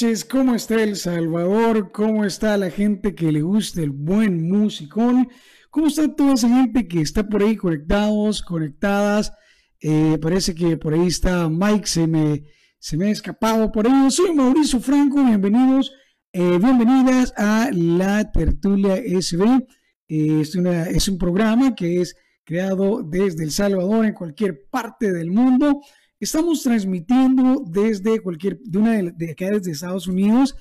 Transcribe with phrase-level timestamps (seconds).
[0.00, 1.90] noches, ¿cómo está El Salvador?
[1.90, 5.28] ¿Cómo está la gente que le gusta el buen musicón?
[5.70, 9.32] ¿Cómo está toda esa gente que está por ahí conectados, conectadas?
[9.80, 12.44] Eh, parece que por ahí está Mike, se me,
[12.78, 14.08] se me ha escapado por ahí.
[14.12, 15.90] Soy Mauricio Franco, bienvenidos,
[16.32, 19.66] eh, bienvenidas a la Tertulia SB.
[20.06, 25.10] Eh, es, una- es un programa que es creado desde El Salvador en cualquier parte
[25.12, 25.80] del mundo.
[26.20, 30.56] Estamos transmitiendo desde cualquier, de una de, de acá desde Estados Unidos.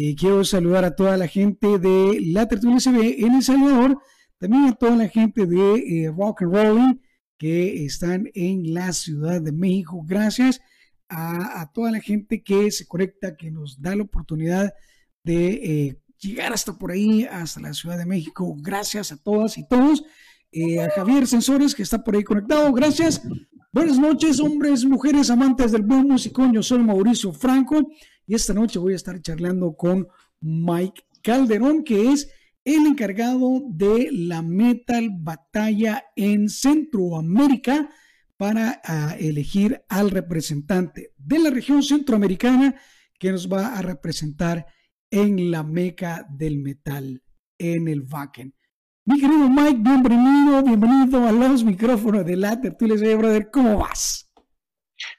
[0.00, 3.98] Eh, quiero saludar a toda la gente de la Tertulia SB en El Salvador,
[4.38, 7.00] también a toda la gente de eh, Rock and Rolling
[7.36, 10.00] que están en la Ciudad de México.
[10.06, 10.60] Gracias
[11.08, 14.72] a, toda la gente que se conecta, que nos da la oportunidad
[15.24, 18.54] de eh, llegar hasta por ahí, hasta la Ciudad de México.
[18.60, 20.04] Gracias a todas y todos.
[20.80, 22.72] A Javier Sensores, que está por ahí conectado.
[22.72, 23.20] Gracias.
[23.70, 26.54] Buenas noches, hombres, mujeres, amantes del buen musicón.
[26.54, 27.86] Yo soy Mauricio Franco
[28.26, 30.08] y esta noche voy a estar charlando con
[30.40, 32.30] Mike Calderón, que es
[32.64, 37.90] el encargado de la Metal Batalla en Centroamérica
[38.38, 42.74] para ah, elegir al representante de la región centroamericana
[43.18, 44.64] que nos va a representar
[45.10, 47.22] en la meca del metal,
[47.58, 48.54] en el Wacken.
[49.08, 53.50] Mi querido Mike, bienvenido, bienvenido a los micrófonos de la tertulia, brother.
[53.50, 54.30] ¿Cómo vas?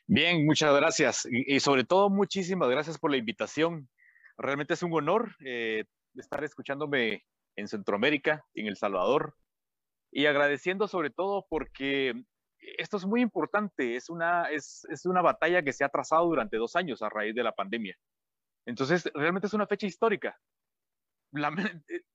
[0.06, 1.25] Bien, muchas gracias.
[1.25, 3.89] Y, y sobre todo, muchísimas gracias por la invitación.
[4.38, 7.25] Realmente es un honor eh, estar escuchándome
[7.56, 9.33] en Centroamérica, en El Salvador,
[10.12, 12.13] y agradeciendo sobre todo porque
[12.77, 13.95] esto es muy importante.
[13.95, 17.33] Es una, es, es una batalla que se ha trazado durante dos años a raíz
[17.33, 17.97] de la pandemia.
[18.68, 20.38] Entonces, realmente es una fecha histórica
[21.31, 21.51] la,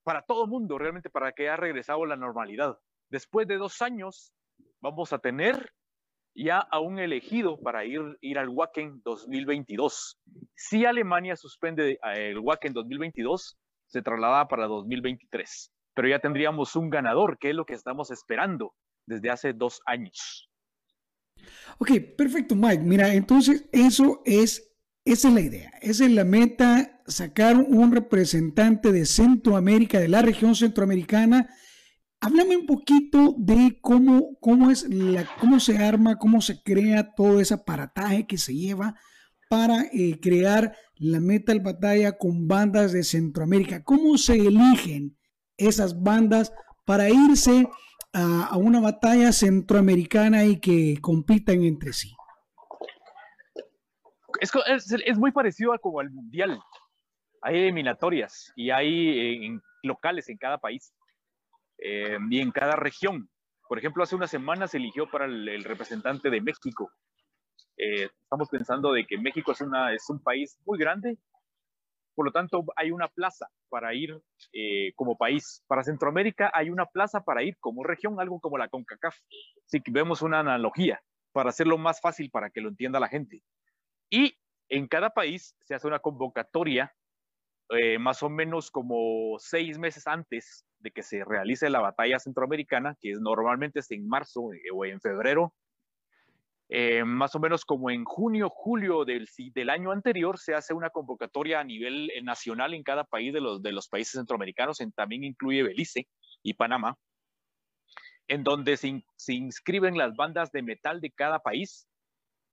[0.03, 2.77] para todo mundo, realmente para que haya regresado la normalidad.
[3.09, 4.33] Después de dos años,
[4.81, 5.71] vamos a tener
[6.35, 10.19] ya a un elegido para ir, ir al Wacken 2022.
[10.53, 13.57] Si Alemania suspende eh, el Wacken 2022,
[13.87, 15.71] se traslada para 2023.
[15.93, 18.73] Pero ya tendríamos un ganador, que es lo que estamos esperando
[19.05, 20.49] desde hace dos años.
[21.77, 22.83] Ok, perfecto, Mike.
[22.83, 24.74] Mira, entonces eso es,
[25.05, 25.71] esa es la idea.
[25.81, 31.47] Esa es la meta, sacar un representante de Centroamérica, de la región centroamericana.
[32.19, 37.39] Háblame un poquito de cómo, cómo es la, cómo se arma, cómo se crea todo
[37.39, 38.95] ese aparataje que se lleva
[39.47, 43.83] para eh, crear la metal batalla con bandas de Centroamérica.
[43.83, 45.15] ¿Cómo se eligen
[45.55, 46.51] esas bandas
[46.83, 47.67] para irse
[48.11, 52.14] a, a una batalla centroamericana y que compitan entre sí?
[54.39, 56.59] Es, muy parecido a como al mundial.
[57.41, 60.93] Hay eliminatorias y hay en, locales en cada país
[61.79, 63.29] eh, y en cada región.
[63.67, 66.91] Por ejemplo, hace una semana se eligió para el, representante de México.
[67.77, 69.61] Eh, estamos pensando de que México es,
[70.09, 71.17] un país muy grande,
[72.15, 74.17] por lo tanto hay una plaza para ir
[74.53, 75.63] eh, como país.
[75.67, 79.15] Para Centroamérica hay una plaza para ir como región, algo como la CONCACAF.
[79.65, 81.01] Así que vemos una analogía
[81.33, 83.43] para hacerlo más fácil para que lo entienda la gente.
[84.15, 84.37] Y
[84.69, 86.95] en cada país se hace una convocatoria
[87.69, 92.95] eh, más o menos como seis meses antes de que se realice la batalla centroamericana,
[93.01, 95.53] que es normalmente es en marzo eh, o en febrero,
[96.69, 100.91] eh, más o menos como en junio, julio del, del, año anterior, se hace una
[100.91, 105.25] convocatoria a nivel nacional en cada país de los, de los países centroamericanos, en, también
[105.25, 106.07] incluye Belice
[106.41, 106.97] y Panamá,
[108.29, 111.89] en donde se, se inscriben las bandas de metal de cada país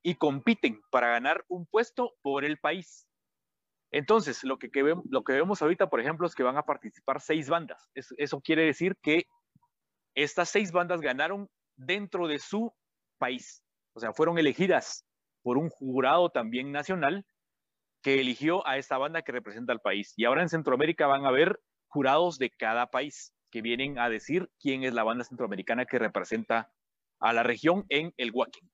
[0.03, 3.07] y compiten para ganar un puesto por el país.
[3.91, 7.91] Entonces, lo que, vemos ahorita, por ejemplo, es que van a participar seis bandas.
[7.95, 9.27] eso quiere decir que
[10.15, 12.75] estas seis bandas ganaron dentro de su
[13.19, 13.63] país.
[13.95, 15.05] O sea, fueron elegidas
[15.43, 17.27] por un jurado también nacional
[18.03, 20.15] que eligió a esta banda que representa al país.
[20.17, 24.51] Y ahora en Centroamérica van a haber jurados de cada país que vienen a decir
[24.59, 26.73] quién es la banda centroamericana que representa
[27.21, 28.71] a la región en el Wacken.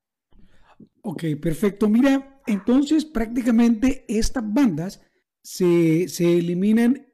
[1.03, 1.89] Ok, perfecto.
[1.89, 5.01] Mira, entonces prácticamente estas bandas
[5.43, 7.07] se, se eliminan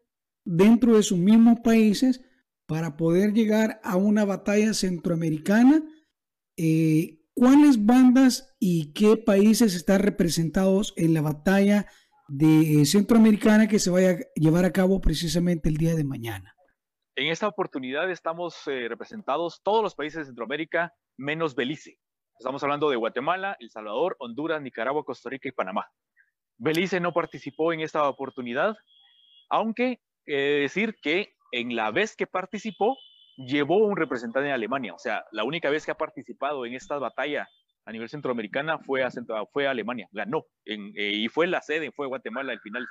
[0.45, 2.21] dentro de sus mismos países
[2.67, 5.83] para poder llegar a una batalla centroamericana.
[6.57, 11.87] Eh, ¿Cuáles bandas y qué países están representados en la batalla
[12.29, 16.55] de centroamericana que se vaya a llevar a cabo precisamente el día de mañana?
[17.17, 21.99] En esta oportunidad estamos eh, representados todos los países de Centroamérica menos Belice.
[22.39, 25.89] Estamos hablando de Guatemala, El Salvador, Honduras, Nicaragua, Costa Rica y Panamá.
[26.57, 28.77] Belice no participó en esta oportunidad,
[29.49, 32.97] aunque he decir que en la vez que participó,
[33.37, 34.95] llevó un representante de Alemania.
[34.95, 37.49] O sea, la única vez que ha participado en esta batalla
[37.87, 39.11] a nivel centroamericana fue a,
[39.53, 40.47] fue Alemania, ganó.
[40.65, 42.87] En, eh, y fue la sede, fue Guatemala al final,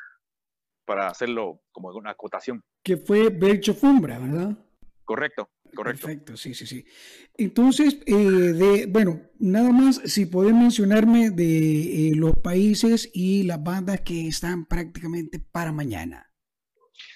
[0.86, 2.62] para hacerlo como una acotación.
[2.84, 4.56] Que fue Belcho Fumbra, ¿verdad?
[5.04, 6.08] Correcto, correcto.
[6.08, 6.86] Perfecto, sí, sí, sí.
[7.38, 13.64] Entonces, eh, de, bueno, nada más si pueden mencionarme de eh, los países y las
[13.64, 16.32] bandas que están prácticamente para mañana.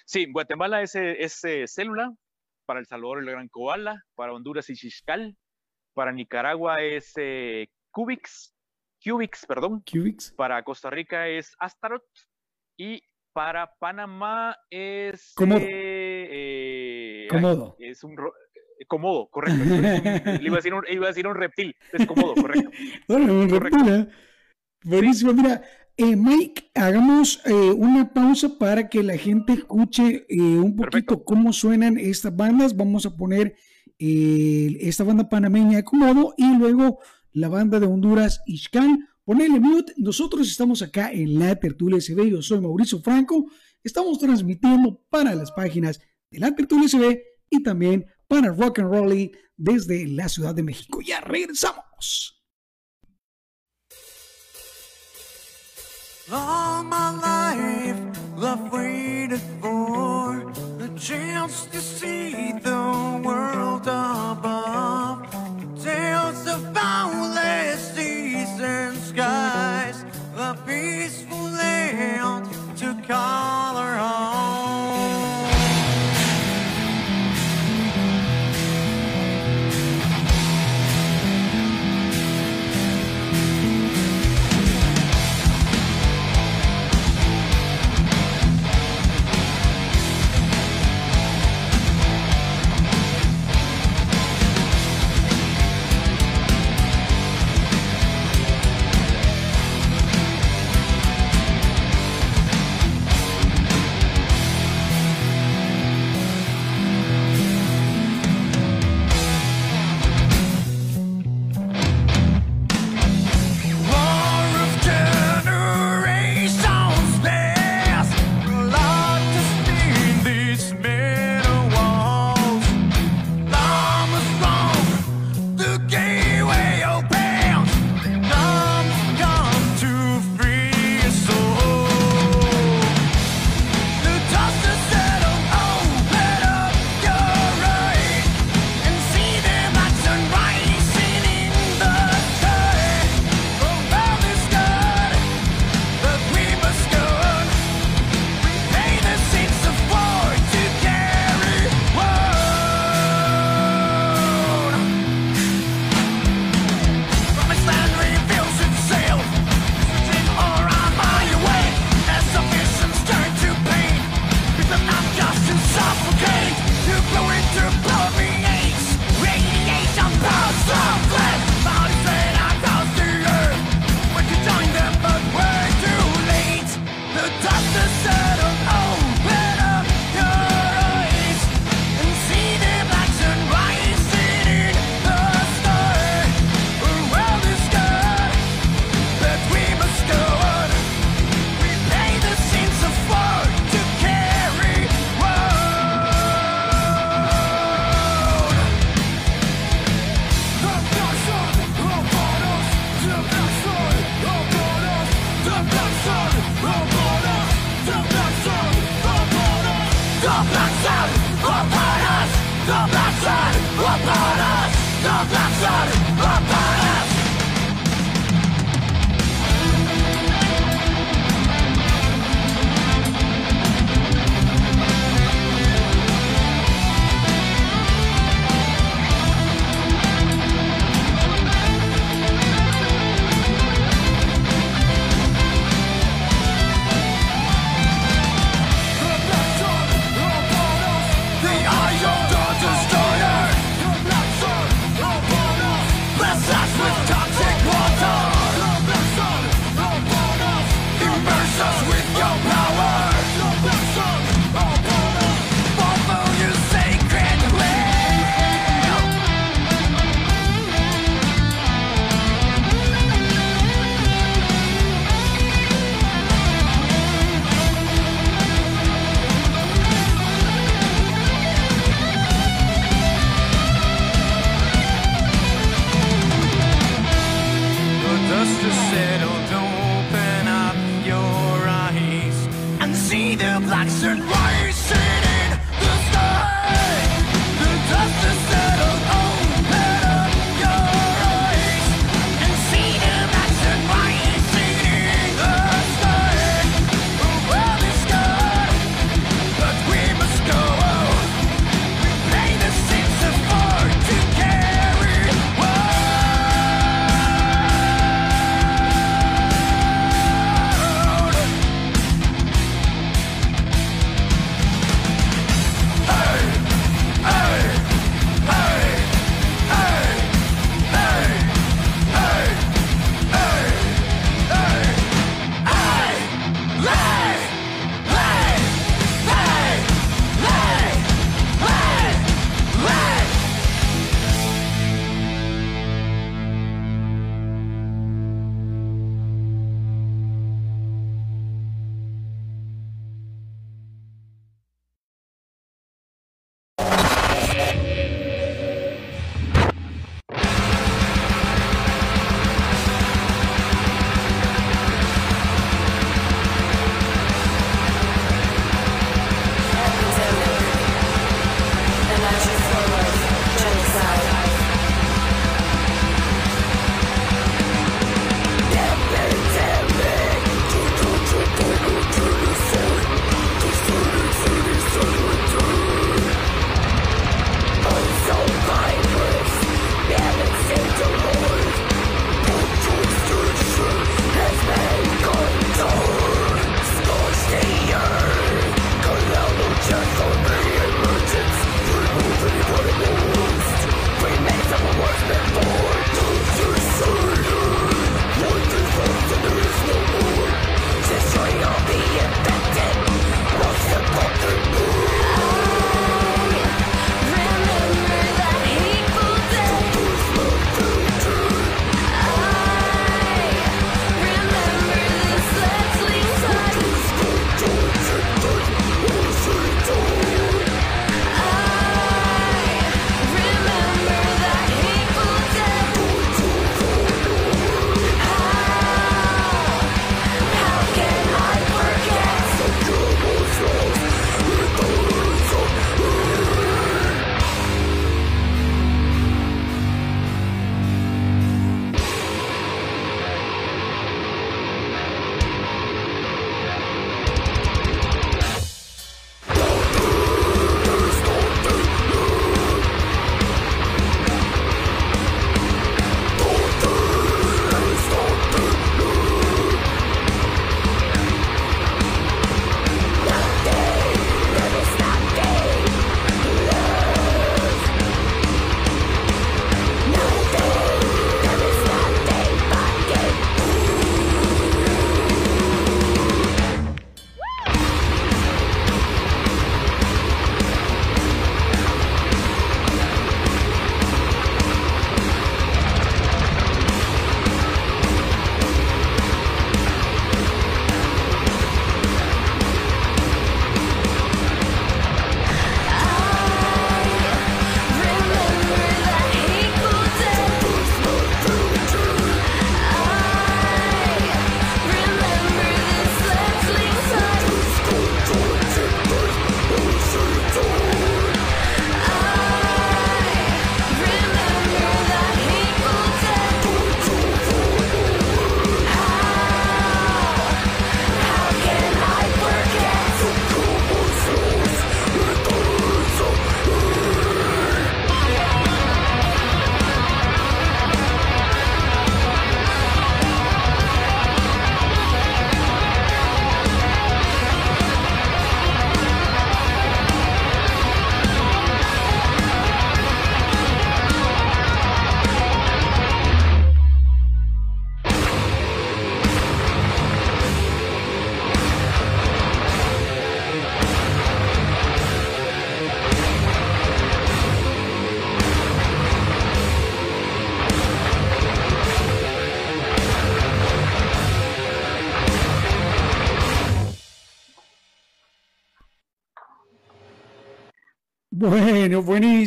[0.05, 2.15] Sí, Guatemala es, es Célula,
[2.65, 5.35] para El Salvador el Gran Koala, para Honduras y Xixcal,
[5.93, 8.53] para Nicaragua es eh, Cubix,
[9.03, 9.83] Cubix, perdón.
[9.89, 10.31] Cubix.
[10.33, 12.03] Para Costa Rica es Astaroth
[12.77, 13.01] y
[13.33, 15.33] para Panamá es...
[15.35, 15.59] Comodo.
[15.61, 17.75] Eh, Comodo.
[17.79, 18.15] es un...
[18.79, 19.63] Eh, comodo, correcto.
[20.41, 22.69] iba, a decir un, iba a decir un reptil, es Comodo, correcto.
[23.07, 24.07] Bueno, un reptil, ¿eh?
[24.83, 25.63] Buenísimo, mira,
[25.99, 31.51] eh, Mike, hagamos eh, una pausa para que la gente escuche eh, un poquito cómo
[31.51, 32.77] suenan estas bandas.
[32.77, 33.55] Vamos a poner
[33.97, 36.99] esta banda panameña de Comodo y luego
[37.31, 39.09] la banda de Honduras, Ishkan.
[39.23, 39.93] Ponele mute.
[39.97, 42.29] Nosotros estamos acá en la Tertulia SB.
[42.29, 43.47] Yo soy Mauricio Franco.
[43.83, 47.19] Estamos transmitiendo para las páginas de la Tertulia SB
[47.49, 50.99] y también para Rock and Roll desde la Ciudad de México.
[51.01, 52.33] Ya regresamos.
[56.29, 57.97] All my life,
[58.35, 65.25] love waited for the chance to see the world above.
[65.81, 70.03] Tales of boundless seas and skies,
[70.35, 71.36] the peaceful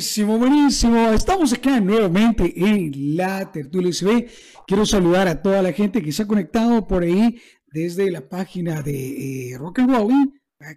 [0.01, 1.11] buenísimo, buenísimo.
[1.11, 4.31] Estamos acá nuevamente en la Tertulia CB.
[4.67, 8.81] Quiero saludar a toda la gente que se ha conectado por ahí desde la página
[8.81, 10.27] de eh, Rock and Rolling,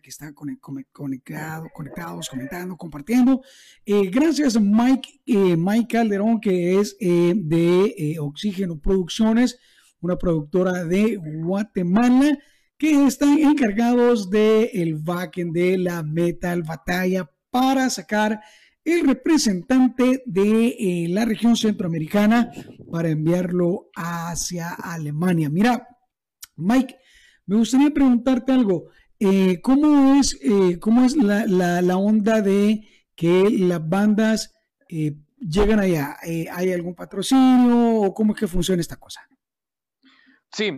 [0.01, 3.41] que están conectado, conectados, comentando, compartiendo.
[3.85, 9.57] Eh, gracias Mike, eh, Mike Calderón, que es eh, de Oxígeno Producciones,
[10.01, 12.37] una productora de Guatemala,
[12.77, 18.41] que están encargados del el backend de la Metal Batalla para sacar
[18.85, 22.51] el representante de la región centroamericana
[22.91, 25.49] para enviarlo hacia Alemania.
[25.49, 25.87] Mira,
[26.55, 26.97] Mike,
[27.45, 28.89] me gustaría preguntarte algo.
[29.19, 34.53] Eh, ¿cómo, es, eh, ¿Cómo es la, la, onda de que las bandas
[34.89, 36.17] eh, llegan allá?
[36.21, 39.21] ¿Hay algún patrocinio o cómo es que funciona esta cosa?
[40.51, 40.69] Sí,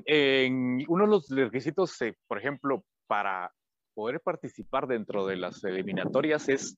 [0.87, 3.51] uno de los requisitos, por ejemplo, para
[3.93, 6.77] poder participar dentro de las eliminatorias es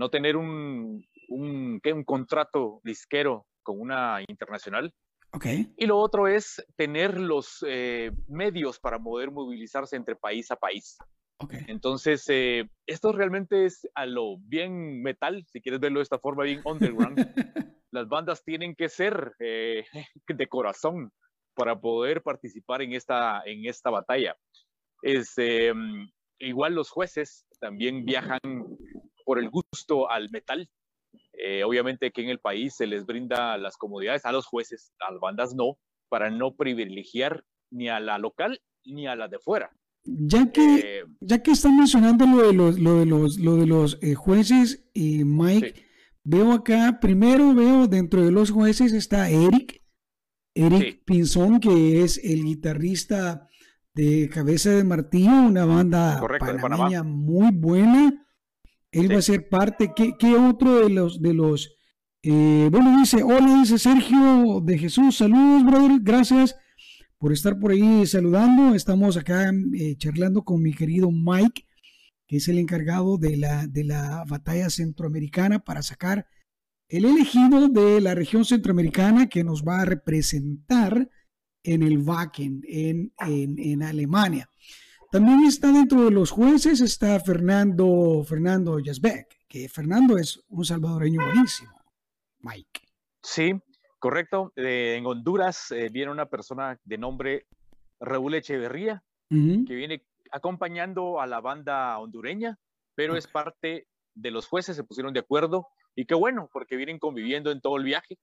[0.00, 4.94] no tener un, un, un contrato disquero con una internacional,
[5.76, 10.96] y lo otro es tener los eh, medios para poder movilizarse entre país a país.
[11.68, 16.44] Entonces, eh, esto realmente es a lo bien metal, si quieres verlo de esta forma,
[16.44, 17.16] bien underground.
[17.92, 19.84] Las bandas tienen que ser eh,
[20.26, 21.12] de corazón
[21.54, 24.36] para poder participar en esta, en esta batalla.
[25.02, 28.40] Es, em, igual los jueces también viajan
[29.24, 30.68] por el gusto al metal
[31.32, 35.10] eh, obviamente que en el país se les brinda las comodidades a los jueces, a
[35.10, 35.78] las bandas no,
[36.08, 39.70] para no privilegiar ni a la local ni a la de fuera.
[40.04, 43.66] Ya que, eh, ya que están mencionando lo de los, lo de los, lo de
[43.66, 45.74] los eh, jueces, y Mike,
[46.24, 49.82] veo acá, primero veo dentro de los jueces está Eric,
[50.54, 53.48] Eric Pinzón, que es el guitarrista
[53.94, 58.26] de Cabeza de Martillo, una banda panameña muy buena.
[58.92, 59.92] Él va a ser parte.
[59.94, 61.76] ¿Qué, qué otro de los, de los,
[62.22, 66.56] eh, bueno, dice, hola, dice Sergio de Jesús, saludos, brother, gracias
[67.18, 68.74] por estar por ahí saludando.
[68.74, 71.66] Estamos acá eh, charlando con mi querido Mike,
[72.26, 76.26] que es el encargado de la, de la batalla centroamericana para sacar
[76.88, 81.08] el elegido de la región centroamericana que nos va a representar
[81.62, 84.49] en el Wacken, en, en, en Alemania.
[85.10, 91.20] También está dentro de los jueces, está Fernando, Fernando Yazbek, que Fernando es un salvadoreño
[91.24, 91.72] buenísimo.
[92.38, 92.80] Mike.
[93.20, 93.60] Sí,
[93.98, 94.52] correcto.
[94.54, 97.48] en Honduras eh, viene una persona de nombre
[97.98, 102.56] Raúl Echeverría, que viene acompañando a la banda hondureña,
[102.94, 107.00] pero es parte de los jueces, se pusieron de acuerdo y qué bueno, porque vienen
[107.00, 108.16] conviviendo en todo el viaje.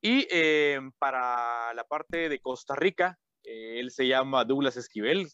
[0.00, 5.28] Y eh, para la parte de Costa Rica, eh, él se llama Douglas Esquivel,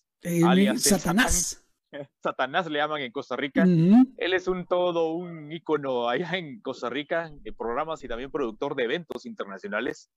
[0.78, 1.64] Satanás.
[2.22, 3.64] Satanás le llaman en Costa Rica.
[3.64, 8.74] Él es un todo un ícono allá en Costa Rica, de programas y también productor
[8.74, 10.10] de eventos internacionales.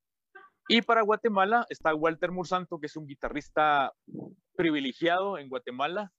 [0.67, 3.93] Y para Guatemala está Walter Mursanto, que es un guitarrista
[4.55, 6.11] privilegiado en Guatemala,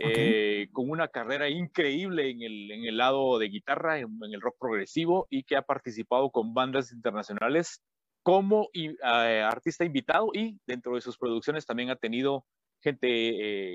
[0.00, 4.56] eh, con una carrera increíble en el, en el lado de guitarra, en, el rock
[4.58, 7.82] progresivo, y que ha participado con bandas internacionales
[8.24, 8.96] como eh,
[9.42, 12.46] artista invitado y dentro de sus producciones también ha tenido
[12.80, 13.06] gente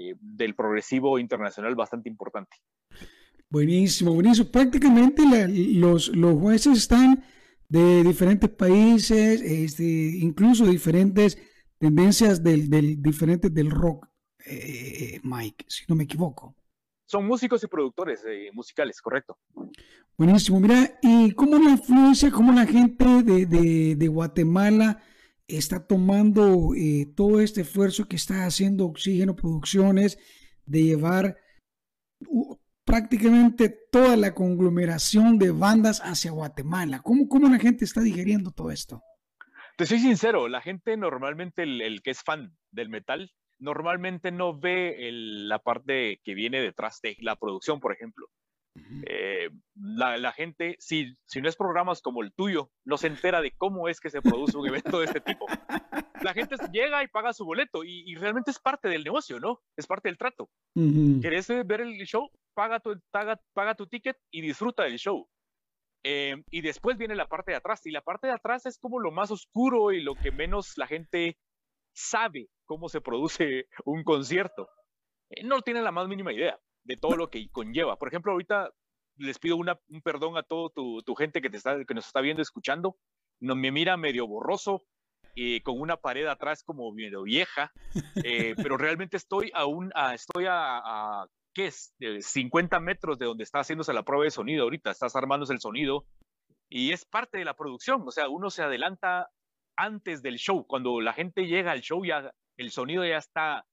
[0.10, 2.58] eh, del progresivo internacional bastante importante.
[3.50, 4.50] Buenísimo, buenísimo.
[4.52, 7.24] Prácticamente los, los jueces están
[7.68, 11.38] de diferentes países, este, incluso diferentes
[11.78, 14.08] tendencias del, del diferentes del rock,
[14.46, 16.56] eh, Mike, si no me equivoco.
[17.10, 19.36] Son músicos y productores eh, musicales, correcto.
[20.15, 20.60] Buenísimo.
[20.60, 25.02] Mira, ¿y cómo la influencia, cómo la gente de, de, de Guatemala
[25.48, 30.19] está tomando eh, todo este esfuerzo que está haciendo Oxígeno Producciones
[30.65, 31.36] de llevar
[32.86, 37.02] prácticamente toda la conglomeración de bandas hacia Guatemala.
[37.02, 39.02] ¿Cómo, ¿Cómo, la gente está digeriendo todo esto?
[39.78, 45.10] Te soy sincero, la gente normalmente, el, que es fan del metal, normalmente no ve
[45.12, 48.28] la parte que viene detrás de la producción, por ejemplo.
[49.06, 53.52] Eh, la, gente, si, si no es programas como el tuyo, no se entera de
[53.52, 55.45] cómo es que se produce un evento de este tipo.
[56.22, 59.62] La gente llega y paga su boleto y, realmente es parte del negocio, ¿no?
[59.78, 60.50] Es parte del trato.
[60.74, 62.30] ¿Quieres ver el show?
[62.54, 65.30] Paga tu, paga, paga tu ticket y disfruta del show.
[66.04, 67.86] Eh, y después viene la parte de atrás.
[67.86, 70.88] Y la parte de atrás es como lo más oscuro y lo que menos la
[70.88, 71.38] gente
[71.93, 74.69] sabe cómo se produce un concierto.
[75.32, 77.97] Eh, no tiene la más mínima idea de todo lo que conlleva.
[77.97, 78.71] Por ejemplo, ahorita
[79.17, 82.41] les pido un perdón a todo tu, gente que, te está, que nos está viendo,
[82.41, 82.95] escuchando.
[83.41, 84.86] No, me mira medio borroso,
[85.36, 87.73] eh, con una pared atrás como medio vieja,
[88.23, 91.93] eh, pero realmente estoy a, un, estoy a, ¿qué es?
[91.99, 96.05] 50 metros de donde está haciéndose la prueba de sonido ahorita, estás armándose el sonido
[96.69, 99.29] y es parte de la producción, o sea, uno se adelanta
[99.77, 103.65] antes del show, cuando la gente llega al show ya el sonido ya está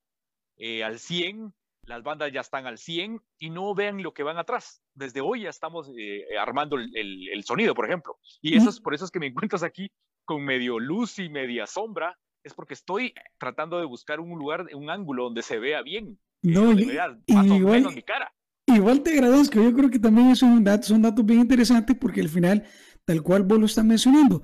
[0.56, 1.54] eh, al 100
[1.86, 4.82] las bandas ya están al 100 y no vean lo que van atrás.
[4.94, 8.18] Desde hoy ya estamos eh, armando el, el, sonido, por ejemplo.
[8.42, 9.90] Y eso es, por eso es que me encuentras aquí
[10.24, 14.90] con medio luz y media sombra, es porque estoy tratando de buscar un lugar, un
[14.90, 16.18] ángulo donde se vea bien.
[16.42, 16.82] No, y,
[17.26, 18.32] igual, mi cara.
[18.66, 22.20] Igual te agradezco, yo creo que también es un dato, son datos bien interesantes porque
[22.20, 22.64] al final,
[23.04, 24.42] tal cual vos lo estás mencionando,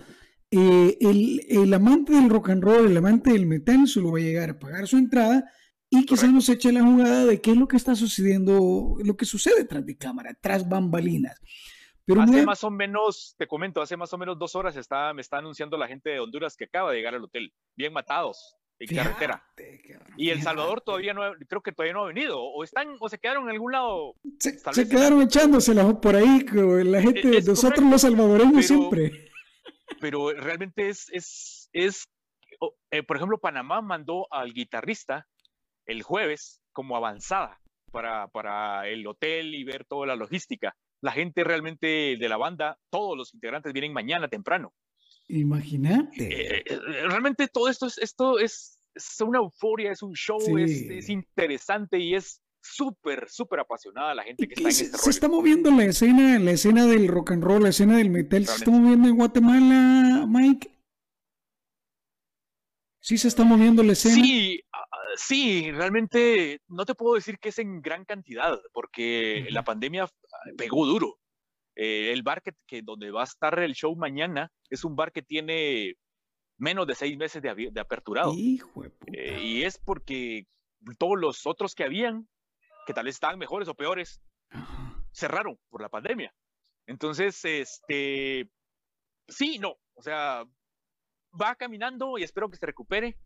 [0.52, 4.22] eh, el, el, amante del rock and roll, el amante del metal, solo va a
[4.22, 5.50] llegar a pagar su entrada
[5.88, 9.24] y quizás nos eche la jugada de qué es lo que está sucediendo, lo que
[9.24, 11.40] sucede tras de cámara, tras bambalinas.
[12.04, 15.22] Pero hace más o menos, te comento, hace más o menos dos horas está, me
[15.22, 18.94] está anunciando la gente de Honduras que acaba de llegar al hotel, bien matados, en
[18.94, 19.42] carretera.
[20.18, 23.18] Y El Salvador todavía no, creo que todavía no ha venido, o están, o se
[23.18, 24.16] quedaron en algún lado.
[24.38, 26.44] Se, quedaron echándosela por ahí,
[26.84, 29.31] la gente, de nosotros los salvadoreños siempre.
[30.00, 32.08] Pero realmente es, es, es
[32.90, 35.26] eh, por ejemplo, Panamá mandó al guitarrista
[35.86, 40.74] el jueves como avanzada para, para el hotel y ver toda la logística.
[41.00, 44.72] La gente realmente de la banda, todos los integrantes vienen mañana temprano.
[45.28, 46.58] Imagínate.
[46.58, 46.78] Eh, eh,
[47.08, 51.98] realmente todo esto es, esto es, es, una euforia, es un show, es, es, interesante
[51.98, 55.70] y es súper, súper apasionada la gente que está en se, este Se está moviendo
[55.70, 59.08] la escena, la escena del rock and roll, la escena del metal, ¿se está moviendo
[59.08, 60.70] en Guatemala, Mike?
[63.00, 64.14] ¿Sí se está moviendo la escena?
[64.14, 64.62] Sí,
[65.16, 70.08] sí, realmente no te puedo decir que es en gran cantidad, porque la pandemia
[70.56, 71.18] pegó duro.
[71.74, 75.22] Eh, el bar que, donde va a estar el show mañana es un bar que
[75.22, 75.96] tiene
[76.58, 78.34] menos de seis meses de, de aperturado.
[78.34, 80.46] Hijo de eh, y es porque
[80.98, 82.28] todos los otros que habían,
[82.92, 84.20] que tal vez estaban mejores o peores,
[85.12, 86.34] cerraron por la pandemia.
[86.86, 88.50] Entonces, este,
[89.28, 90.44] sí, no, o sea,
[91.40, 93.16] va caminando y espero que se recupere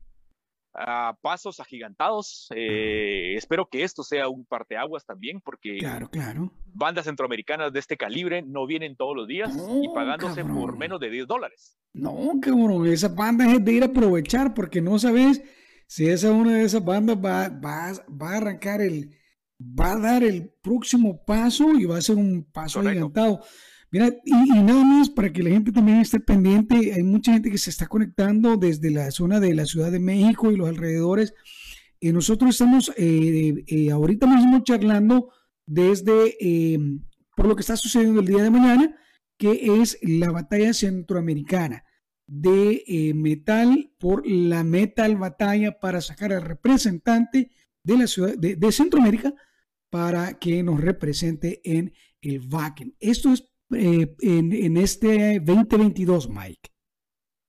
[0.73, 2.49] a pasos agigantados.
[2.55, 6.53] Eh, espero que esto sea un parteaguas también, porque claro, claro.
[6.67, 11.11] bandas centroamericanas de este calibre no vienen todos los días y pagándose por menos de
[11.11, 11.77] 10 dólares.
[11.93, 15.43] No, cabrón, esa banda es de ir a aprovechar, porque no sabes
[15.89, 19.17] si esa una de esas bandas va, va, va a arrancar el,
[19.61, 23.41] va a dar el próximo paso y va a ser un paso agigantado.
[23.91, 27.59] Mira, y, nada más para que la gente también esté pendiente, hay mucha gente que
[27.59, 31.35] se está conectando desde la zona de la Ciudad de México y los alrededores.
[32.01, 35.31] Y nosotros estamos eh, eh, ahorita mismo charlando
[35.67, 38.97] desde em, por lo que está sucediendo el día de mañana,
[39.39, 41.85] que es la batalla centroamericana
[42.27, 47.51] de eh, metal por la metal batalla para sacar al representante
[47.85, 49.33] de la ciudad de, Centroamérica
[49.91, 52.97] para que nos represente en el Wacken.
[53.01, 56.71] Esto es eh, en, este 2022, Mike.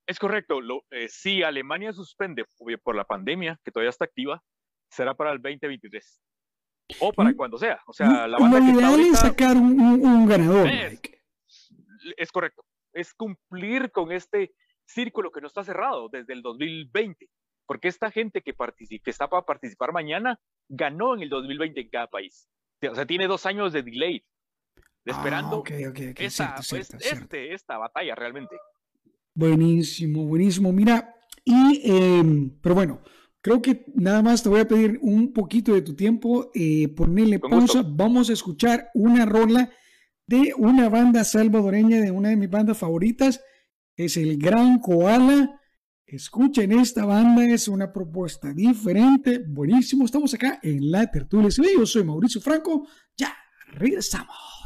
[0.06, 0.60] Es correcto.
[0.90, 2.44] Eh, si Alemania suspende
[2.82, 4.42] por la pandemia, que todavía está activa,
[4.90, 6.20] será para el 2023.
[7.00, 7.36] O para mm.
[7.36, 7.80] cuando sea.
[7.86, 10.66] O sea, la banda que ideal es sacar un, ganador.
[10.68, 11.00] Es,
[12.16, 12.64] es, correcto.
[12.94, 14.54] Es cumplir con este
[14.86, 17.28] círculo que no está cerrado desde el 2020.
[17.66, 22.06] Porque esta gente que, que está para participar mañana ganó en el 2020 en cada
[22.06, 22.48] país.
[22.90, 24.24] O sea, tiene dos años de delay
[25.04, 28.56] esperando este, esta batalla realmente.
[29.34, 30.72] Buenísimo, buenísimo.
[30.72, 33.00] Mira, y, em, pero bueno,
[33.40, 37.38] creo que nada más te voy a pedir un poquito de tu tiempo, eh, ponerle
[37.38, 37.82] pausa.
[37.86, 39.70] Vamos a escuchar una rola
[40.26, 43.42] de una banda salvadoreña, de una de mis bandas favoritas,
[43.96, 45.57] es el Gran Koala.
[46.10, 50.06] Escuchen esta banda, es una propuesta diferente, buenísimo.
[50.06, 51.50] Estamos acá en la tertulia.
[51.50, 53.36] Yo soy Mauricio Franco, ya
[53.72, 54.57] regresamos.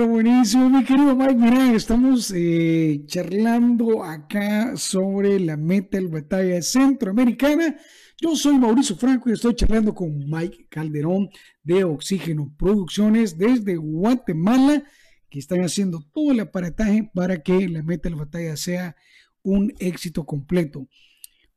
[0.00, 1.34] Bueno, buenísimo, mi querido Mike.
[1.34, 7.76] Mira, estamos eh, charlando acá sobre la Metal Batalla Centroamericana.
[8.18, 11.28] Yo soy Mauricio Franco y estoy charlando con Mike Calderón
[11.62, 14.84] de Oxígeno Producciones desde Guatemala,
[15.28, 18.96] que están haciendo todo el aparataje para que la Metal Batalla sea
[19.42, 20.88] un éxito completo.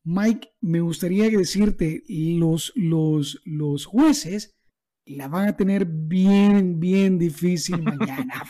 [0.04, 4.53] Mike, me gustaría decirte, los, los, los jueces
[5.06, 8.44] la van a tener bien, bien difícil mañana,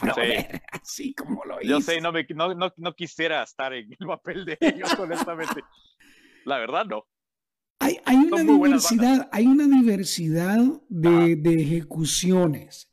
[0.72, 1.70] Así como lo hice.
[1.70, 5.62] Yo sé, no, me, no, no, quisiera estar en el papel de ellos, honestamente.
[6.46, 7.06] La verdad, no.
[7.80, 12.90] Hay, hay una diversidad, hay una diversidad de, de, ejecuciones.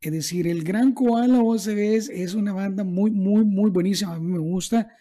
[0.00, 4.14] Es decir, el Gran Koala OCB es, es una banda muy, muy, muy buenísima.
[4.14, 4.96] A mí me gusta.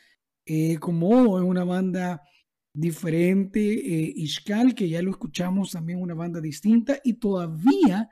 [0.46, 2.22] Eh, como es una banda
[2.74, 8.10] diferente, eh, Ishkal, que ya lo escuchamos, también una banda distinta, y todavía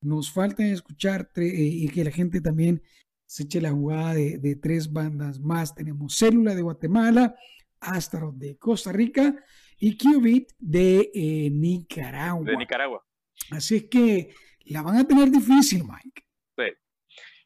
[0.00, 2.82] nos falta escuchar eh, y que la gente también
[3.26, 5.74] se eche la jugada de, tres bandas más.
[5.74, 7.36] Tenemos Célula de Guatemala,
[7.80, 9.36] Astaroth de Costa Rica
[9.78, 12.44] y Qubit de eh, Nicaragua.
[12.44, 13.06] De Nicaragua.
[13.50, 14.34] Así es que
[14.64, 16.24] la van a tener difícil, Mike.
[16.56, 16.64] Sí.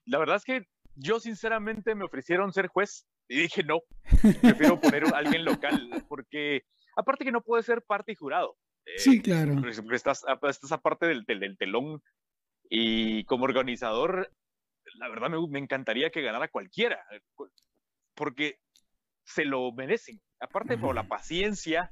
[0.07, 0.66] La verdad es que
[0.97, 3.80] yo sinceramente me ofrecieron ser juez y dije, no,
[4.42, 6.62] prefiero poner a alguien local, porque
[6.97, 8.57] aparte que no puede ser parte y jurado.
[8.86, 9.55] Eh, sí, claro.
[9.68, 12.03] Estás, estás aparte del, del, telón
[12.68, 14.30] y como organizador,
[14.97, 17.03] la verdad me, me, encantaría que ganara cualquiera,
[18.14, 18.59] porque
[19.24, 20.20] se lo merecen.
[20.40, 21.90] Aparte por la paciencia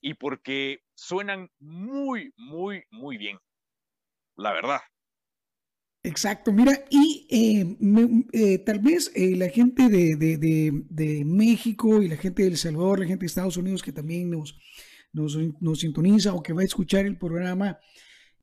[0.00, 3.38] y porque suenan muy, muy, muy bien.
[4.36, 4.80] La verdad.
[6.06, 7.76] Exacto, mira, y eh,
[8.32, 13.06] eh, tal vez eh, la gente de, México y la gente de El Salvador, la
[13.06, 14.56] gente de Estados Unidos que también nos,
[15.12, 17.80] nos, sintoniza o que va a escuchar el programa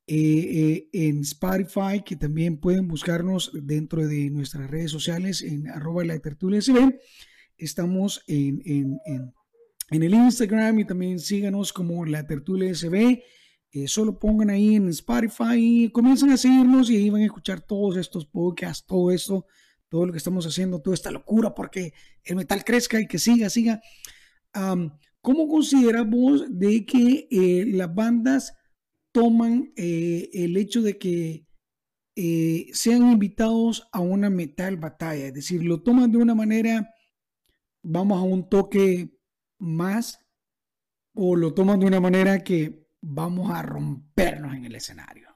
[0.06, 6.60] en Spotify, que también pueden buscarnos dentro de nuestras redes sociales en arroba la tertulia
[6.60, 7.00] SB.
[7.56, 9.00] Estamos en, en,
[9.90, 13.22] en el Instagram y también síganos como la tertulia SB
[13.74, 17.60] eh, solo pongan ahí en Spotify y comiencen a seguirnos y ahí van a escuchar
[17.60, 19.46] todos estos podcasts, todo esto,
[19.88, 23.50] todo lo que estamos haciendo, toda esta locura porque el metal crezca y que siga,
[23.50, 23.82] siga.
[25.20, 28.54] ¿Cómo consideras vos de que eh, las bandas
[29.10, 31.48] toman eh, el hecho de que
[32.72, 35.26] sean invitados a una metal batalla?
[35.26, 36.94] Es decir, lo toman de una manera,
[37.82, 39.18] vamos a un toque
[39.58, 40.20] más,
[41.12, 45.28] o lo toman de una manera que vamos a rompernos en el escenario?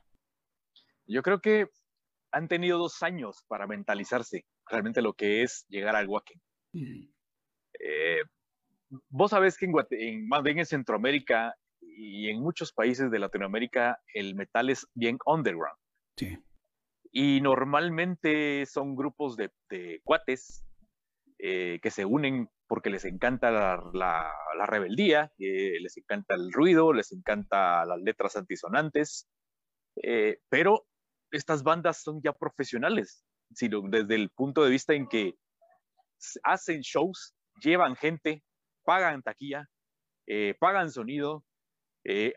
[1.07, 1.69] Yo creo que
[2.33, 6.41] han tenido dos años para mentalizarse realmente lo que es llegar al Wacken.
[6.75, 8.23] Eh,
[9.09, 14.35] vos sabés que en, más bien en Centroamérica y en muchos países de Latinoamérica el
[14.35, 15.79] metal es bien underground.
[16.17, 16.39] Sí.
[17.11, 19.51] Y normalmente son grupos de,
[20.05, 20.67] cuates
[21.39, 24.33] eh, que se unen porque les encanta la,
[24.67, 29.27] rebeldía, eh, les encanta el ruido, les encanta las letras antisonantes,
[30.03, 30.87] eh, pero
[31.31, 33.25] estas bandas son ya profesionales,
[33.55, 35.35] sino desde el punto de vista en que
[36.43, 38.45] hacen shows, llevan gente,
[38.85, 39.67] pagan taquilla,
[40.27, 41.45] eh, pagan sonido,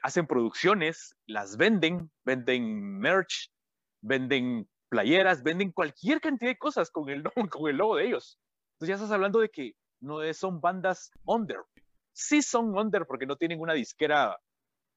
[0.02, 3.50] hacen producciones, las venden, venden merch,
[4.02, 8.41] venden playeras, venden cualquier cantidad de cosas con el, con el logo de ellos.
[8.82, 11.60] Entonces ya estás hablando de que no son bandas under.
[12.14, 14.36] Sí son under porque no tienen una disquera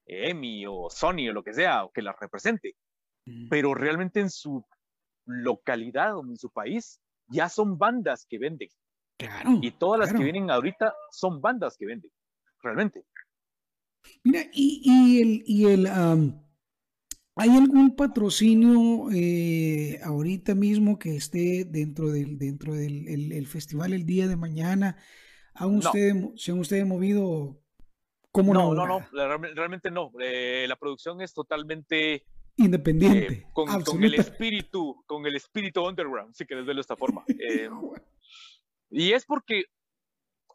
[0.06, 2.76] EMI o Sony o lo que sea que las represente,
[3.50, 4.64] pero realmente en su
[5.26, 8.70] localidad o en su país ya son bandas que venden.
[9.60, 12.10] y todas las que vienen ahorita son bandas que venden,
[12.62, 13.04] realmente.
[14.22, 15.86] Mira, y, el, y el
[17.36, 24.28] ¿hay algún patrocinio eh, ahorita mismo que esté dentro del, dentro del festival el día
[24.28, 24.96] de mañana?
[25.54, 27.60] ¿Han ustedes, ¿Se han ustedes movido?
[28.32, 28.74] ¿Cómo no?
[28.74, 30.10] No, no, realmente no.
[30.20, 32.24] Eh, la producción es totalmente
[32.56, 33.34] independiente.
[33.34, 37.24] Eh, con, el espíritu, con el espíritu underground, si quieres verlo de esta forma.
[38.90, 39.66] y es porque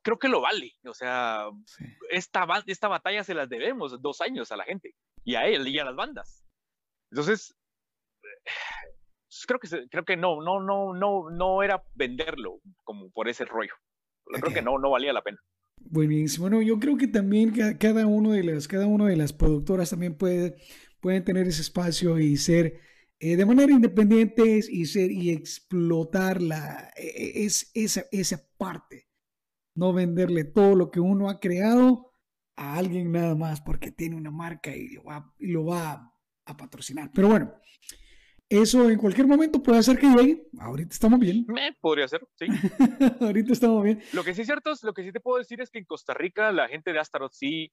[0.02, 0.74] creo que lo vale.
[0.86, 1.50] O sea,
[2.10, 5.80] esta, esta batalla se las debemos dos años a la gente y a él y
[5.80, 6.49] a las bandas.
[7.12, 7.56] Entonces,
[9.48, 13.74] creo que, creo que no, no, no, no, no era venderlo como por ese rollo.
[14.26, 15.40] Creo que no, no valía la pena.
[15.78, 16.44] Buenísimo.
[16.44, 20.16] Bueno, yo creo que también cada uno de las, cada uno de las productoras también
[20.16, 20.56] puede,
[21.00, 22.80] pueden tener ese espacio y ser
[23.20, 29.08] eh, de manera independiente y ser y explotar la, e, e, es, esa, esa parte.
[29.74, 32.14] No venderle todo lo que uno ha creado
[32.56, 36.14] a alguien nada más porque tiene una marca y lo va, y lo va
[36.50, 37.12] a patrocinar.
[37.14, 37.54] Pero bueno,
[38.50, 40.48] eso en cualquier momento puede hacer que llegue.
[40.60, 41.46] Ahorita estamos bien.
[41.48, 42.48] Me podría ser, sí.
[43.22, 44.02] Ahorita estamos bien.
[44.14, 46.14] Lo que sí es cierto, lo que sí te puedo decir es que en Costa
[46.14, 47.72] Rica la gente de Astaroth sí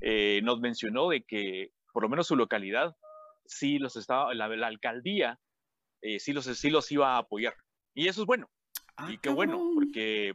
[0.00, 2.96] eh, nos mencionó de que por lo menos su localidad,
[3.46, 5.40] sí los estaba, la, alcaldía
[6.02, 7.54] eh, sí, los, sí los iba a apoyar.
[7.94, 8.50] Y eso es bueno.
[8.96, 10.34] Ah, y qué bueno, porque,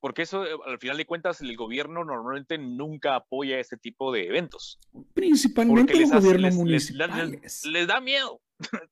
[0.00, 4.26] porque eso, eh, al final de cuentas, el gobierno normalmente nunca apoya este tipo de
[4.26, 4.78] eventos.
[5.14, 7.64] Principalmente los gobiernos municipales.
[7.66, 8.40] Les, da miedo.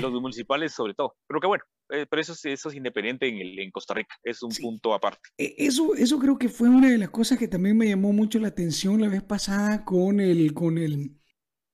[0.00, 1.16] los municipales sobre todo.
[1.26, 4.42] Pero qué bueno, eh, pero eso, eso es independiente en, el, en Costa Rica, es
[4.42, 5.20] un punto aparte.
[5.38, 8.38] E, eso, eso creo que fue una de las cosas que también me llamó mucho
[8.38, 11.18] la atención la vez pasada con el, con el,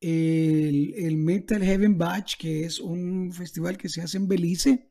[0.00, 4.90] el, Metal Heaven Batch, que es un festival que se hace en Belice,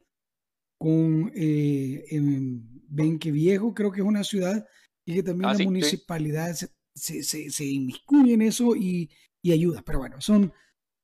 [0.84, 4.68] con eh, en Benque Viejo, creo que es una ciudad,
[5.06, 9.10] y que también ah, la municipalidad se, se, se, inmiscuye en eso y,
[9.42, 9.82] y ayuda.
[9.86, 10.52] Pero bueno, son,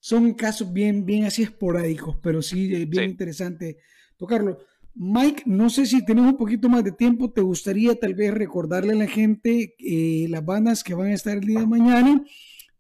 [0.02, 3.78] son casos bien, bien así esporádicos, pero sí es bien interesante
[4.18, 4.58] tocarlo.
[4.96, 8.92] Mike, no sé si tenemos un poquito más de tiempo, te gustaría tal vez recordarle
[8.92, 12.22] a la gente eh, las bandas que van a estar el día de mañana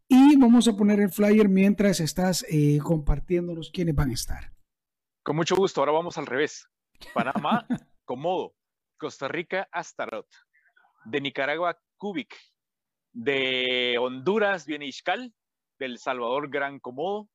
[0.09, 4.51] y vamos a poner el flyer mientras estás eh, compartiéndonos quiénes van a estar.
[5.23, 6.67] Con mucho gusto, ahora vamos al revés.
[7.13, 7.65] Panamá,
[8.05, 8.53] Comodo.
[8.97, 10.31] Costa Rica, Astaroth.
[11.05, 12.35] De Nicaragua, Cubic.
[13.13, 15.33] De Honduras viene Ixcal.
[15.79, 17.29] Del Salvador, Gran Comodo.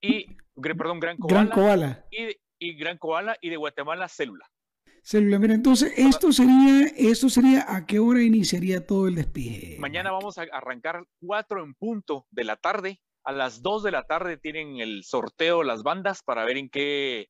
[0.00, 2.06] Y, perdón, Gran Gran Koala.
[2.10, 4.46] Y, y Gran Koala y de Guatemala Célula.
[5.04, 9.76] Célula, mira, entonces esto sería, esto sería a qué hora iniciaría todo el despegue.
[9.80, 13.00] Mañana vamos a arrancar cuatro en punto de la tarde.
[13.24, 17.28] A las dos de la tarde tienen el sorteo las bandas para ver en qué,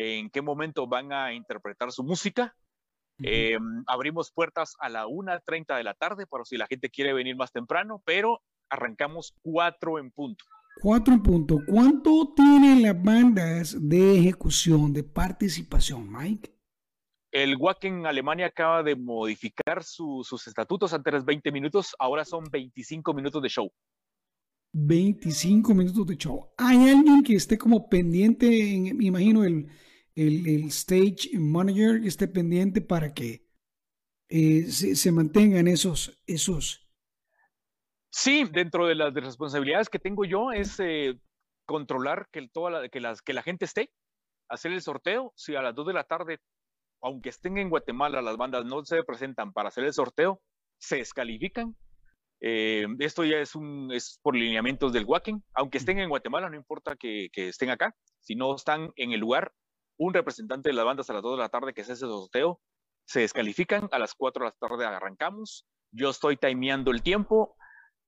[0.00, 2.56] en qué momento van a interpretar su música.
[3.22, 7.36] Em, abrimos puertas a la 1.30 de la tarde, para si la gente quiere venir
[7.36, 8.40] más temprano, pero
[8.70, 10.44] arrancamos cuatro en punto.
[10.80, 11.60] Cuatro puntos.
[11.66, 16.50] ¿Cuánto tienen las bandas de ejecución, de participación, Mike?
[17.30, 20.94] El Wacken Alemania acaba de modificar sus estatutos.
[20.94, 23.70] Antes eran 20 minutos, ahora son 25 minutos de show.
[24.72, 26.48] 25 minutos de show.
[26.56, 28.46] ¿Hay alguien que esté como pendiente,
[28.94, 29.68] me imagino el,
[30.26, 33.46] el, stage manager esté pendiente para que
[34.28, 36.90] eh, se, se, mantengan esos, esos
[38.10, 41.16] Sí, dentro de las responsabilidades que tengo yo es eh,
[41.64, 43.92] controlar que, toda la, que, las, que la gente esté,
[44.48, 45.32] hacer el sorteo.
[45.36, 46.40] Si a las 2 de la tarde,
[47.00, 50.42] aunque estén en Guatemala, las bandas no se presentan para hacer el sorteo,
[50.78, 51.76] se descalifican.
[52.40, 55.44] Eh, esto ya es, un, es por lineamientos del WACEN.
[55.54, 57.94] Aunque estén en Guatemala, no importa que, que, estén acá.
[58.18, 59.52] Si no están en el lugar,
[60.00, 62.58] un representante de las bandas a las 2 de la tarde que hace ese sorteo,
[63.04, 63.88] se descalifican.
[63.92, 65.66] A las 4 de la tarde arrancamos.
[65.92, 67.54] Yo estoy timeando el tiempo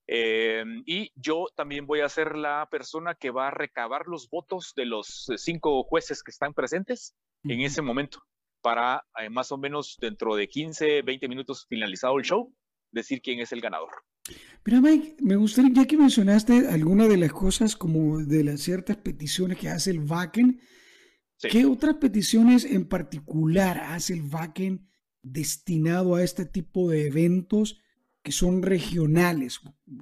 [0.06, 4.72] eh, y yo también voy a ser la persona que va a recabar los votos
[4.74, 7.14] de los cinco jueces que están presentes
[7.44, 8.20] en ese momento
[8.62, 12.54] para eh, más o menos dentro de 15, 20 minutos finalizado el show,
[12.90, 13.90] decir quién es el ganador.
[14.64, 18.96] Mira, Mike, me gustaría, ya que mencionaste alguna de las cosas como de las ciertas
[18.96, 20.60] peticiones que hace el Wacken,
[21.50, 24.88] ¿qué otras peticiones en particular hace el Wacken
[25.22, 27.82] destinado a este tipo de eventos?
[28.22, 29.60] que son regionales.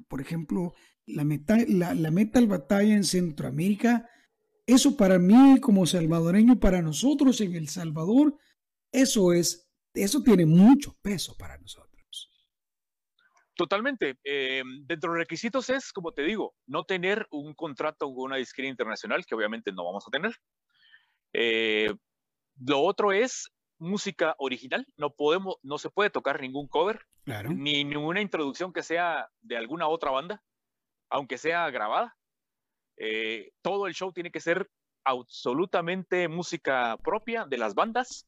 [0.08, 0.74] Por ejemplo,
[1.06, 4.08] la, la, Metal Batalla en Centroamérica,
[4.66, 8.36] eso para mí como salvadoreño, para nosotros en El Salvador,
[8.92, 11.90] eso es, eso tiene mucho peso para nosotros.
[13.54, 14.18] Totalmente.
[14.24, 18.36] Eh, dentro de los requisitos es, como te digo, no tener un contrato con una
[18.36, 20.32] disquera internacional, que obviamente no vamos a tener.
[21.32, 21.94] Eh,
[22.58, 27.00] lo otro es música original, no podemos, no se puede tocar ningún cover,
[27.48, 30.42] ni ninguna introducción que sea de alguna otra banda,
[31.08, 32.16] aunque sea grabada.
[32.98, 34.68] Eh, todo el show tiene que ser
[35.04, 38.26] absolutamente música propia de las bandas.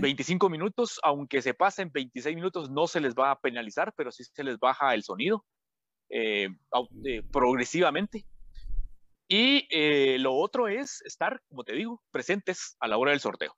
[0.00, 4.22] 25 minutos, aunque se pasen 26 minutos, no se les va a penalizar, pero sí
[4.22, 5.44] se les baja el sonido
[6.10, 6.48] eh,
[7.32, 8.24] progresivamente.
[9.34, 13.52] Y lo otro es estar, como te digo, presentes a la hora del sorteo.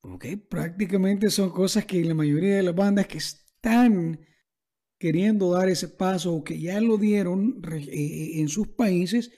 [0.00, 4.18] Ok, prácticamente son cosas que la mayoría de las bandas que están
[4.98, 9.30] queriendo dar ese paso o que ya lo dieron eh, eh, en sus países,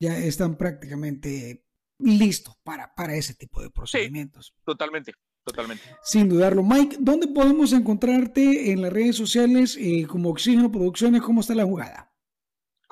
[0.00, 1.66] ya están prácticamente
[1.98, 4.54] listos para, para ese tipo de procedimientos.
[4.64, 5.12] totalmente,
[5.44, 5.84] totalmente.
[6.04, 6.62] Sin dudarlo.
[6.62, 11.22] Mike, ¿dónde podemos encontrarte en las redes sociales eh, como Oxígeno Producciones?
[11.22, 12.11] ¿Cómo está la jugada?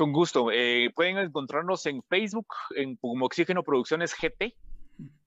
[0.00, 0.46] Con gusto.
[0.94, 4.54] pueden encontrarnos en Facebook en, como Oxígeno Producciones GT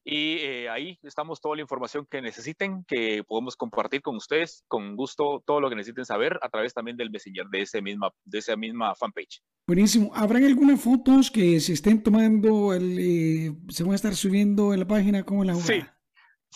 [0.04, 4.96] Y eh, ahí estamos toda la información que necesiten, que podemos compartir con ustedes con
[4.96, 8.40] gusto todo lo que necesiten saber a través también del Messenger de, ese misma, de
[8.40, 9.44] esa misma fanpage.
[9.68, 10.12] Buenísimo.
[10.16, 14.80] ¿Habrán algunas fotos que se estén tomando, el, eh, se van a estar subiendo en
[14.80, 15.24] la página?
[15.24, 15.84] ¿Cómo la Sí.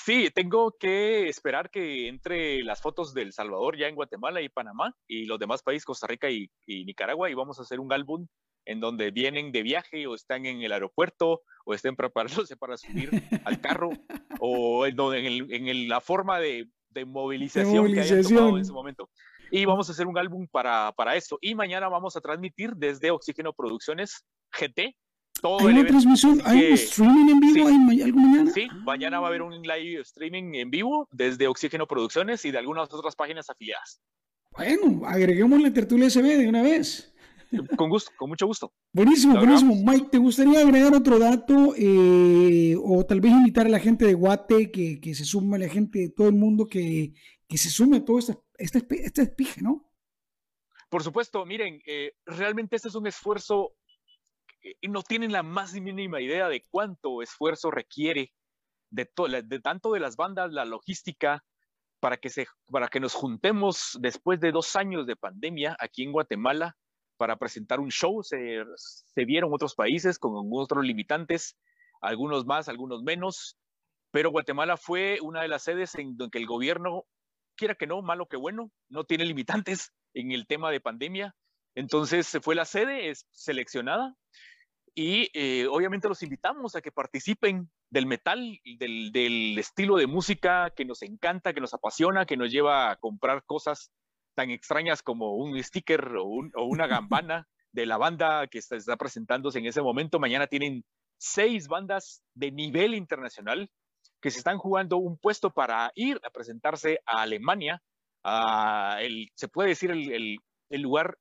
[0.05, 4.95] Sí, tengo que esperar que entre las fotos del Salvador ya en Guatemala y Panamá
[5.07, 8.27] y los demás países, Costa Rica y, y Nicaragua, y vamos a hacer un álbum
[8.65, 11.95] en donde vienen de viaje o están en el aeropuerto o estén
[12.45, 13.09] preparándose para subir
[13.43, 13.89] al carro
[14.39, 19.09] o en, en, en la forma de, de movilización, que hayan tomado en ese momento.
[19.49, 21.37] Y vamos a hacer un álbum para, para eso.
[21.41, 24.95] Y mañana vamos a transmitir desde Oxígeno Producciones GT.
[25.41, 26.41] Todo ¿Hay una transmisión?
[26.45, 27.67] ¿Hay un streaming en vivo?
[27.67, 28.51] ¿Hay algo mañana?
[28.51, 32.57] Sí, mañana va a haber un live streaming en vivo desde Oxígeno Producciones y de
[32.57, 34.01] algunas otras páginas afiliadas.
[34.51, 37.13] Bueno, agreguemos la tertulia SB de una vez.
[37.77, 38.73] Con gusto, con mucho gusto.
[38.91, 39.75] Buenísimo, buenísimo.
[39.75, 44.13] Mike, ¿te gustaría agregar otro dato eh, o tal vez invitar a la gente de
[44.13, 47.13] Guate que, que se sume, a la gente de todo el mundo que,
[47.47, 49.89] que se sume a todo este, este, este espije, ¿no?
[50.89, 53.73] Por supuesto, miren, eh, realmente este es un esfuerzo
[54.61, 58.31] y no tienen la más mínima idea de cuánto esfuerzo requiere
[58.89, 59.09] de,
[59.45, 61.43] de tanto de las bandas, la logística,
[61.99, 66.11] para que, se, para que nos juntemos después de dos años de pandemia aquí en
[66.11, 66.75] Guatemala
[67.17, 68.23] para presentar un show.
[68.23, 71.57] Se, se vieron otros países con otros limitantes,
[72.01, 73.57] algunos más, algunos menos,
[74.11, 77.05] pero Guatemala fue una de las sedes en donde el gobierno,
[77.55, 81.35] quiera que no, malo que bueno, no tiene limitantes en el tema de pandemia.
[81.77, 84.15] Entonces fue la sede es seleccionada
[84.95, 90.73] y eh, obviamente los invitamos a que participen del metal, del, del, estilo de música
[90.75, 93.91] que nos encanta, que nos apasiona, que nos lleva a comprar cosas
[94.33, 96.25] tan extrañas como un sticker o,
[96.65, 100.17] una gambana de la banda que está, está presentándose en ese momento.
[100.17, 100.83] Mañana tienen
[101.19, 103.69] seis bandas de nivel internacional
[104.19, 107.83] que se están jugando un puesto para ir a presentarse a Alemania,
[108.23, 110.39] a el, se puede decir el,
[110.71, 111.19] el, lugar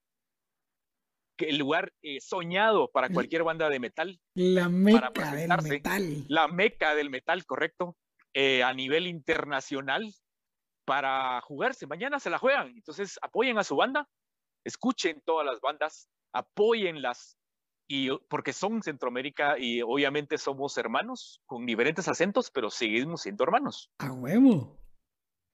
[1.39, 4.21] el lugar eh, soñado para cualquier banda de metal.
[4.35, 6.25] La meca del metal.
[6.29, 7.97] La meca del metal, correcto.
[8.35, 10.13] Eh, a nivel internacional
[10.85, 11.87] para jugarse.
[11.87, 12.69] Mañana se la juegan.
[12.69, 14.09] Entonces apoyen a su banda,
[14.65, 17.37] escuchen todas las bandas, apóyenlas.
[17.89, 23.91] Y porque son Centroamérica y obviamente somos hermanos con diferentes acentos, pero seguimos siendo hermanos.
[23.99, 24.77] A huevo.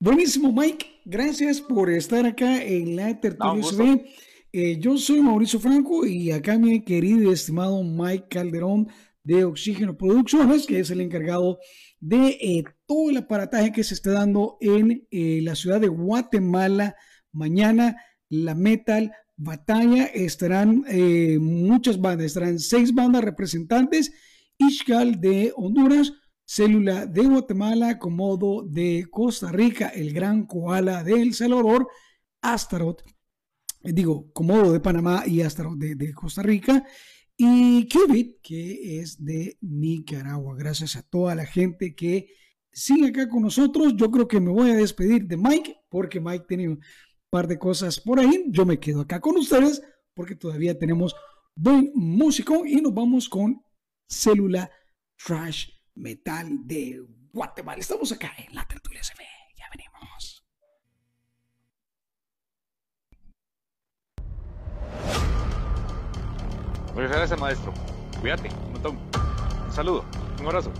[0.01, 1.03] Buenísimo, Mike.
[1.05, 4.03] Gracias por estar acá en la tertulia
[4.53, 8.89] eh, yo soy Mauricio Franco y acá mi querido y estimado Mike Calderón
[9.25, 11.59] de Oxígeno Producciones, que es el encargado
[12.01, 16.97] de eh, todo el aparataje que se está dando en eh, la ciudad de Guatemala.
[17.33, 17.97] Mañana
[18.29, 20.85] la Metal Batalla estarán
[21.41, 24.13] muchas bandas, estarán seis bandas representantes,
[24.59, 26.13] Ishgal de Honduras,
[26.45, 31.89] Célula de Guatemala, Comodo de Costa Rica, el Gran Koala de El Salvador,
[32.43, 33.03] Astaroth,
[33.85, 36.85] digo, Comodo de Panamá y Astaroth de, Costa Rica,
[37.37, 40.55] y Qubit, que es de Nicaragua.
[40.57, 42.29] Gracias a toda la gente que
[42.71, 43.95] sigue acá con nosotros.
[43.97, 46.81] Yo creo que me voy a despedir de Mike porque Mike tiene un
[47.31, 48.45] par de cosas por ahí.
[48.49, 49.83] Yo me quedo acá con ustedes
[50.15, 51.17] porque todavía tenemos
[51.55, 53.63] buen músico y nos vamos con
[54.09, 54.71] Célula
[55.17, 57.03] Trash Metal de
[57.33, 57.81] Guatemala.
[57.81, 59.32] Estamos acá en la tertulia CB.
[66.95, 67.73] Muchas gracias, maestro.
[68.21, 68.99] Cuídate, un montón.
[69.67, 70.05] Un saludo,
[70.41, 70.71] un abrazo.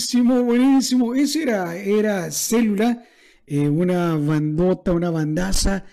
[0.00, 1.14] Buenísimo, buenísimo.
[1.14, 3.04] Era, era Célula,
[3.46, 5.84] eh, una bandota, una bandaza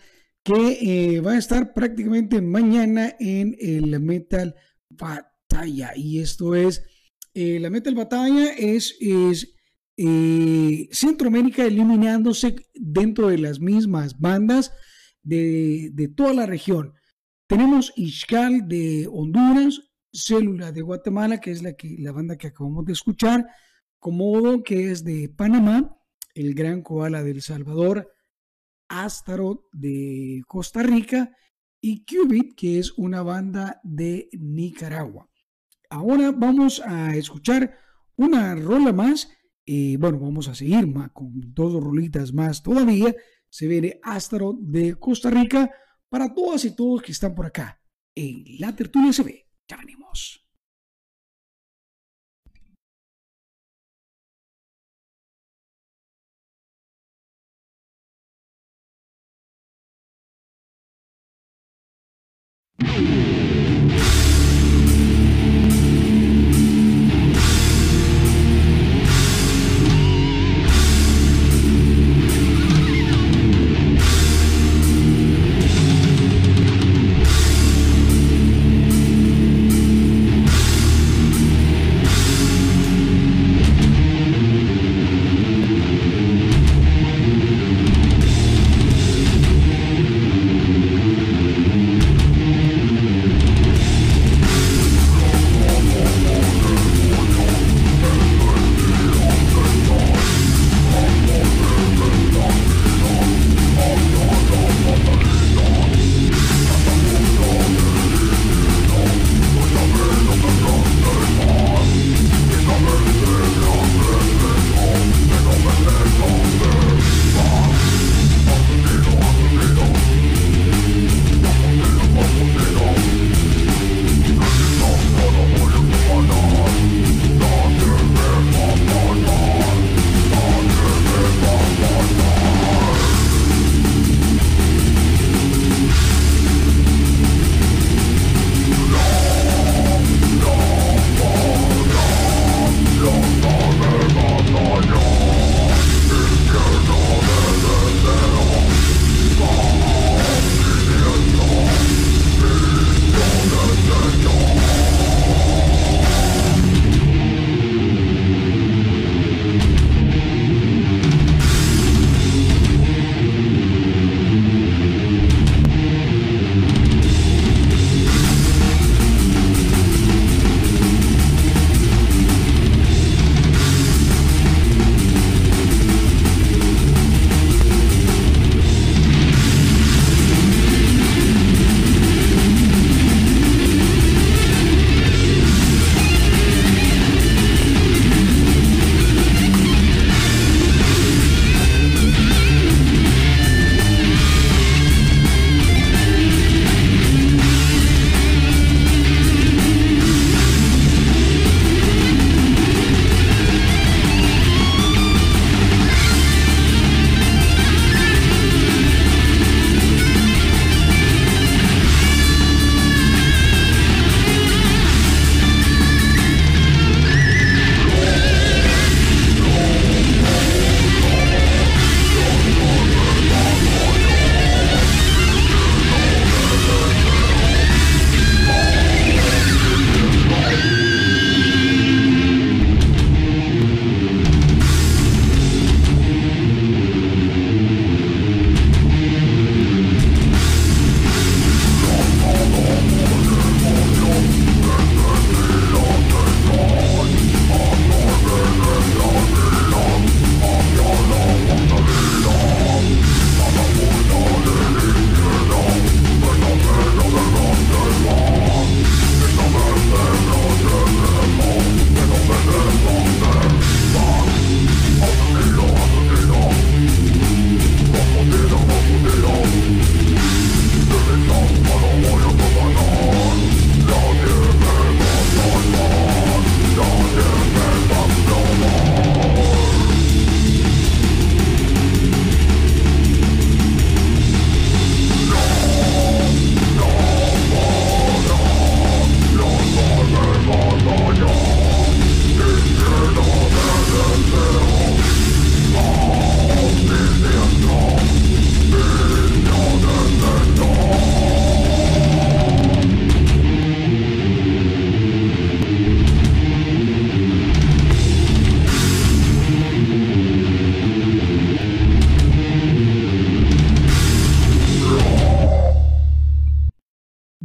[0.44, 4.56] que eh, va a estar prácticamente mañana en el Metal
[4.90, 5.92] Batalla.
[5.94, 6.86] Y esto es,
[7.34, 9.54] eh, la Metal Batalla es, es
[10.92, 14.72] Centroamérica eliminándose dentro de las mismas bandas
[15.22, 16.94] de, de toda la región.
[17.46, 19.82] Tenemos Ixcal de Honduras,
[20.14, 23.46] Célula de Guatemala, que es la, que, la banda que acabamos de escuchar,
[24.00, 25.98] Comodo, que es de Panamá,
[26.34, 28.12] el Gran Koala del Salvador,
[28.90, 31.36] Astaroth de Costa Rica
[31.82, 35.30] y Qubit, que es una banda de Nicaragua.
[35.90, 37.78] Ahora vamos a escuchar
[38.16, 39.30] una rola más.
[39.66, 43.14] y bueno, vamos a seguir más, con dos rolitas más todavía.
[43.50, 45.70] Se viene Astaroth de Costa Rica
[46.10, 47.82] para todas y todos que están por acá
[48.18, 49.48] en la tertulia ve.
[49.68, 50.47] Ya venimos.
[62.80, 63.17] you.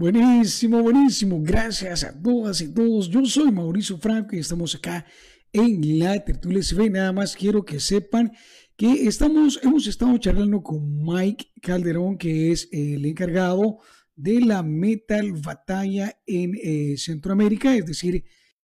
[0.03, 1.41] Buenísimo, buenísimo.
[1.41, 3.09] Gracias a todas y todos.
[3.09, 5.07] Yo soy Mauricio Franco y estamos acá
[5.53, 8.33] en la tertulia ve Nada más quiero que sepan
[8.77, 13.79] que estamos, hemos estado charlando con Mike Calderón, que es el encargado
[14.17, 18.25] de la Metal Batalla en eh, Centroamérica, es decir,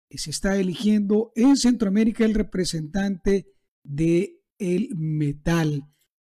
[0.10, 3.46] se está eligiendo en Centroamérica el representante
[3.84, 5.84] de el metal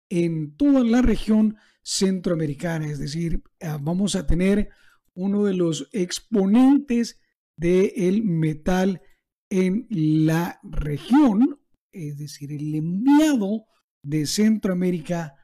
[0.08, 4.70] en toda la región centroamericana, es decir, ah, vamos a tener
[5.16, 7.20] uno de los exponentes
[7.58, 9.02] del metal
[9.50, 11.60] en la región,
[11.92, 13.66] es decir, el enviado
[14.04, 15.36] de Centroamérica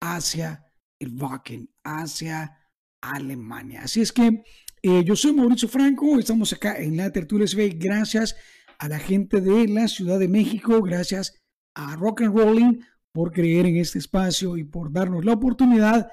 [0.00, 0.64] hacia
[0.98, 2.58] el Wacken, hacia
[3.00, 3.82] Alemania.
[3.82, 4.42] Así es que
[4.82, 8.34] eh, yo soy Mauricio Franco, estamos acá en la Tertulia SV, gracias
[8.78, 11.38] a la gente de la Ciudad de México, gracias
[11.74, 12.80] a Rock and Rolling
[13.12, 16.10] por creer en este espacio y por darnos la oportunidad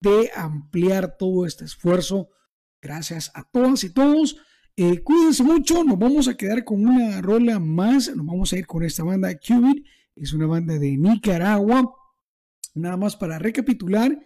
[0.00, 2.30] de ampliar todo este esfuerzo.
[2.80, 4.36] Gracias a todas y todos.
[4.76, 8.66] Eh, cuídense mucho, nos vamos a quedar con una rola más, nos vamos a ir
[8.66, 9.84] con esta banda Cubit,
[10.16, 11.94] es una banda de Nicaragua.
[12.74, 14.18] Nada más para recapitular,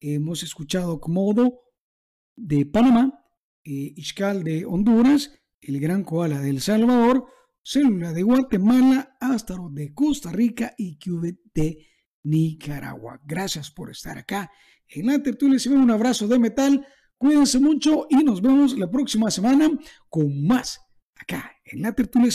[0.00, 1.60] hemos escuchado Comodo
[2.34, 3.24] de Panamá,
[3.64, 3.94] eh,
[4.42, 5.30] de Honduras,
[5.60, 7.26] el Gran Koala de El Salvador,
[7.62, 11.86] Célula de Guatemala, Astaro de Costa Rica y Cubit de
[12.22, 13.20] Nicaragua.
[13.24, 14.50] Gracias por estar acá
[14.88, 15.58] en la tertulia.
[15.70, 16.86] Un abrazo de metal.
[17.20, 19.70] Cuídense mucho y nos vemos la próxima semana
[20.08, 20.80] con más
[21.14, 22.30] acá en la tertulia.